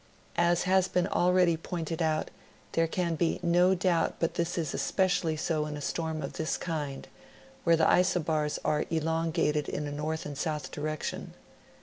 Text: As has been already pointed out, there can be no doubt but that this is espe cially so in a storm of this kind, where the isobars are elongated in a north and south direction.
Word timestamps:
As 0.39 0.63
has 0.63 0.87
been 0.87 1.05
already 1.05 1.55
pointed 1.55 2.01
out, 2.01 2.31
there 2.71 2.87
can 2.87 3.13
be 3.13 3.39
no 3.43 3.75
doubt 3.75 4.15
but 4.17 4.33
that 4.33 4.41
this 4.41 4.57
is 4.57 4.73
espe 4.73 5.05
cially 5.05 5.37
so 5.37 5.67
in 5.67 5.77
a 5.77 5.79
storm 5.79 6.23
of 6.23 6.33
this 6.33 6.57
kind, 6.57 7.07
where 7.65 7.77
the 7.77 7.85
isobars 7.85 8.57
are 8.65 8.85
elongated 8.89 9.69
in 9.69 9.85
a 9.85 9.91
north 9.91 10.25
and 10.25 10.35
south 10.39 10.71
direction. 10.71 11.35